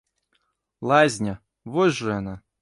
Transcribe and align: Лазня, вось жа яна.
Лазня, 0.93 1.35
вось 1.77 1.95
жа 2.01 2.11
яна. 2.19 2.35